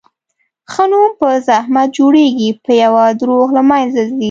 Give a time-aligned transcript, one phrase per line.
[0.71, 4.19] ښه نوم په زحمت جوړېږي، په یوه دروغ له منځه ځي.